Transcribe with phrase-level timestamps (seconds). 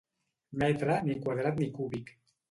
[0.61, 2.11] Metre ni quadrat ni cúbic.